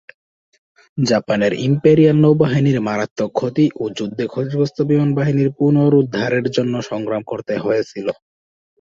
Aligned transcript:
জাপানের 0.97 1.53
ইম্পেরিয়াল 1.67 2.17
নৌবাহিনীর 2.21 2.79
মারাত্মক 2.81 3.29
ক্ষতি 3.33 3.65
ও 3.75 3.93
যুদ্ধে 3.97 4.25
ক্ষতিগ্রস্ত 4.27 4.77
বিমান 4.89 5.09
বাহিনীর 5.17 5.49
পুনরুদ্ধারের 5.57 6.45
জন্য 6.55 6.73
সংগ্রাম 6.89 7.23
করতে 7.31 7.53
হয়েছিল। 7.57 8.07